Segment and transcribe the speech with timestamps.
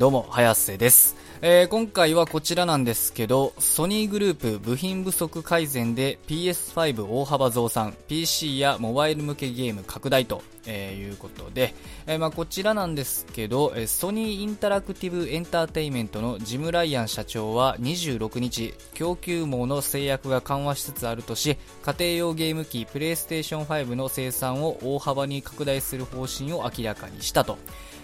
[0.00, 1.14] どうも、早瀬です。
[1.42, 11.74] えー、今回はこちらなんですけど、ソニーグループ部品不足改善で PS5 大幅増産、PC やモバイル向けゲーム拡大と、えー、いうことで、
[12.06, 27.58] えー、まあ、こちらなんですけど、えソニーインタラクティブエンターテイメントのジム・ライアン社長は26日、供給網の制約が緩和しつつあるとし、家庭用ゲーム機プレイステーション5の生産を大幅に拡大する方針を明らかにしたと。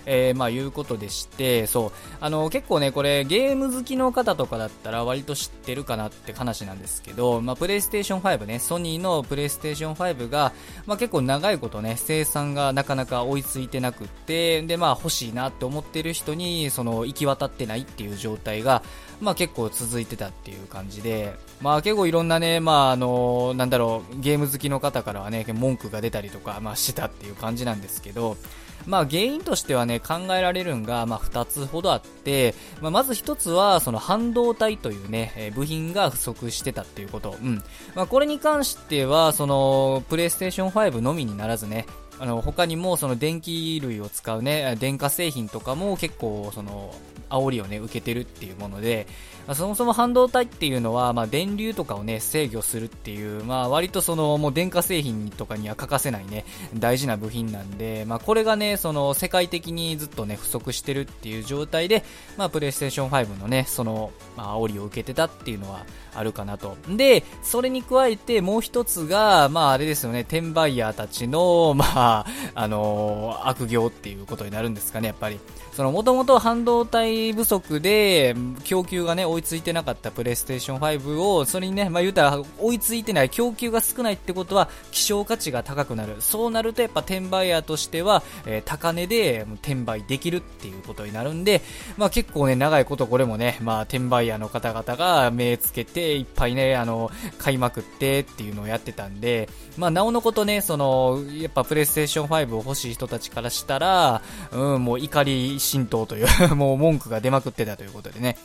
[0.07, 10.53] えー、まあ、いうことでして、そう、あの、結構ね、これ、ゲーム好きの方とかだったら割と知ってるかなって話なんですけど、まあ、プレイステーション5ね、ソニーのプレイステーション5が、
[10.87, 18.83] まあ、結構長いことね、生産がなかなか追いついてなくって、で、まあ、欲しいなって思ってる人に、その、行き渡ってないっていう状態が、
[19.21, 28.37] まあ、結構続いてたっていう感じで、まあ、結構いろんなね、まあ、あの、なんだろう、ゲーム好きの方からはね、文句が出たりとか、まあ、してたっていう感じなんですけど、
[28.87, 37.37] まあ原因としてはね、考えられるんが、まあ二つほどあって、まあまず一つは、その半導体というね、え部品が不足してたっていうこと。
[37.43, 37.63] うん。
[37.95, 41.87] まあこれに関しては、その、プレイステーション5のみにならずね、
[42.19, 46.95] あの他にもその電気類を使うね、電化製品とかも結構その
[47.31, 49.07] 煽りをね、受けてるっていうもので、
[49.47, 62.05] まあ、そもそも半導体っていうのは、まあ、電流とかをね、制御するっていう、まあ、割とその、もう電化製品とかには欠かせないね、大事な部品なんで、まあ、これがね、その、世界的にずっとね、不足してるっていう状態で、
[62.37, 66.77] まあ、プレイステーション5のね、その、まあ、煽りを受けてたっていうのはあるかなと。
[66.89, 75.39] で、それに加えてもう一つが、まあ、あれですよね、転売ヤーたちの、まあ、あのー、悪行っていうことになるんですかね、やっぱり。
[75.73, 86.17] その、もともと半導体不足で、供給がね、追いついてなかったプレイステーション5を、それにね、まあ言うたら、追いついてない、供給が少ないってことは、希少価値が高くなる。
[86.21, 91.63] そうなると、やっぱ転売ヤーとしては、えー、高値で転売できるっていうことになるんで、
[91.97, 108.37] まあ結構ね、長いことこれもね、まあ転売ヤーの方々が目つけて、いっぱいね、あの、買いまくってっていうのをやってたんで、まあなおのことね、その、やっぱプレイステーション5を欲しい人たちからしたら、うん、もう怒り浸透という もう文句が出まくってたということでね。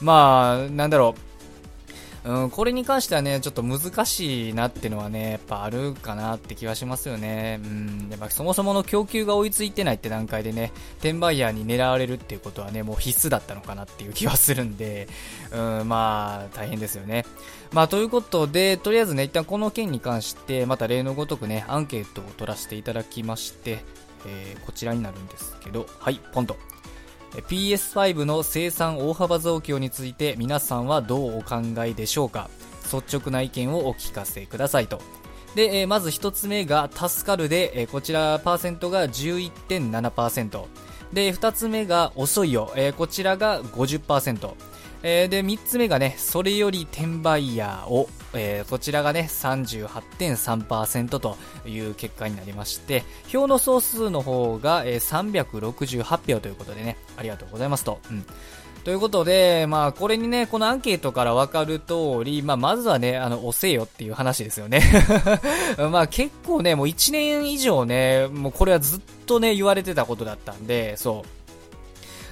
[0.00, 1.28] まあ、なんだろう。
[2.24, 7.60] うん、これに関してはね、ちょっと難しいなってのはね、やっぱあるかなって気はしますよね。
[7.64, 15.08] うん、やっぱそもそもの供給が追いついてないって段階でね、転売ヤーに狙われるっていうことはね、もう必須だったのかなっていう気はするんで、
[15.52, 17.24] うん、まあ、大変ですよね。
[17.72, 23.78] まあ、ということで、とりあえずね、一旦この件に関して、また例のごとくね、アンケートを取らせていただきまして、
[24.26, 26.56] えー、こちらになるんですけど、はい、ポンと。
[27.32, 32.48] PS5 の生産大幅増強について皆さんはどうお考えでしょうか？
[32.92, 35.00] 率直な意見をお聞かせくださいと。
[35.54, 40.64] で、え、まず1つ目が助かるで、え、こちらパーセントが11.7%。
[41.12, 44.50] で、2つ目が遅いよ、え、こちらが50%。
[45.02, 51.36] えー、で、3つ目がね、それより転売ヤーを、えー、こちらがね、38.3%と
[51.66, 58.00] いう結果になりまして、票の総数の方が、えー、368票ということでね、ありがとうございますと。
[58.10, 58.24] うん
[58.84, 64.80] ということで、まあ、これにね、このアンケートからわかる通り、まあ、まずはね、あの、押せよっていう話ですよね。
[65.92, 71.37] まあ、結構ね、もう1年以上ね、もうこれはずっとね、言われてたことだったんで、そう。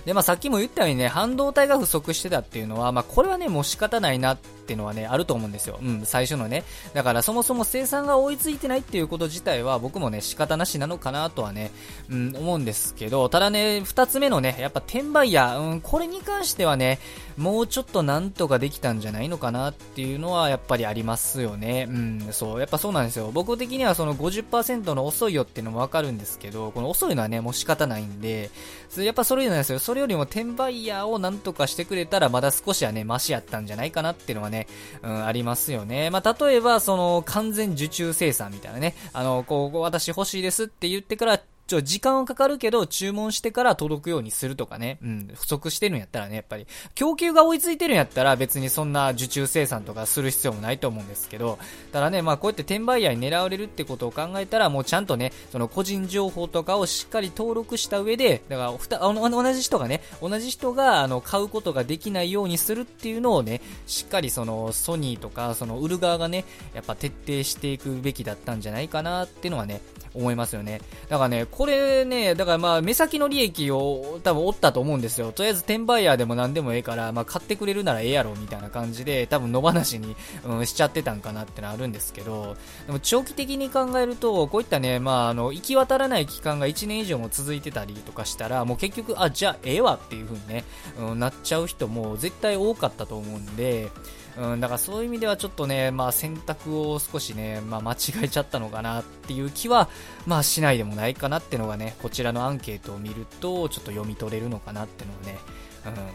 [0.07, 5.79] で、まあさっきも言ったようにね、半導体が不足してたっていうのは、まあこれはね、もう仕方ないなっっていうのはね、あると思うんですよ。
[5.81, 6.65] うん、最初のね。
[6.93, 11.71] だからそもそも生産が追いついてないっていうこと自体は僕もね、仕方なしなのかなとはね、
[12.11, 16.99] うん、思うんですけど、ただね、二つ目のね、やっぱ転売ヤー、うん、これに関してはね、
[17.37, 21.87] もうちょっとなんとかできたんじゃないのかなっていうのはやっぱりありますよね。
[21.89, 23.31] うん、そう、やっぱそうなんですよ。
[23.33, 28.51] 僕的にはその50%の遅いよっていうのもわかるんですけど、この遅いのはね、もう仕方ないんで、
[28.97, 29.79] やっぱそれなんですよ。
[29.79, 34.56] それよりも転売ヤーをなんとかしてくれたらまだ少しはね、マシやったんじゃないかなっていうのはね、
[35.03, 36.11] うん、ありますよね。
[36.11, 44.99] まあ、例えば、その、完全受注生産みたいなね、あの、こう、私欲しいですって言ってから、ちょ、時間はかかるけど、注文してから届くようにするとかね。
[45.03, 46.67] うん、不足してるんやったらね、やっぱり。
[46.95, 51.59] 供給が追いついてるんやったら、別にそんな受注生産とかする必要もないと思うんですけど、
[51.93, 66.45] ただね、まあこうやって転売ヤーに狙われるってことを考えたら、もうちゃんとね、その個人情報とかをしっかり登録した上で、だからふた、同じ人がね、同じ人が、あの、買うことができないようにするっていうのをね、しっかりその、ソニーとか、その、売る側がね、
[66.75, 69.81] やっぱ徹底していくべきだったんじゃないかなっていうのはね、
[70.17, 70.81] 思いますよね。
[71.09, 75.33] だからね、これね、だからまあ、目先の利益を多分おったと思うんですよ。
[75.33, 90.65] とりあえず転売ヤーでも何でもええから、まあ、買ってくれるならええやろ、みたいな感じで、多分野放しに、うん、しちゃってたんかなってのはあるんですけど、でも長期的に考えると、こういったね、まあ、あの、行き渡らない期間が1年以上も続いてたりとかしたら、もう結局、あ、じゃあええわっていう風にね、
[90.99, 93.91] うん、なっちゃう人も絶対多かったと思うんで、
[94.39, 99.89] うん、だからそういう意味ではちょっとね、まあ選択を少しね、まあ間違えちゃったのかなっていう気は、
[100.27, 105.39] まあしないでもないかなっていうのがね、こちらのアンケートを見ると、ちょっと読み取れるのかなっていうのをね、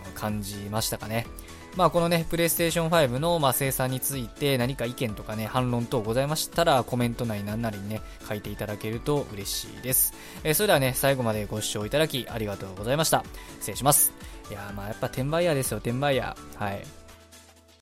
[0.06, 1.26] うん、感じましたかね。
[1.76, 10.14] まあこのね、プレイステーション5のまあ生産について何か意見とかね、反論等ございましたら、コメント内なんなりにね、書いていただけると嬉しいです。
[10.44, 13.24] えー、それではね、最後までご視聴いただきありがとうございました。
[13.60, 14.14] 失礼します。
[14.52, 16.36] いやまあやっぱ転売屋ですよ、転売屋。
[16.56, 17.00] はい。